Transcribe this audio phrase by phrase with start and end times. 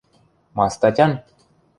[0.55, 1.11] Ма статян?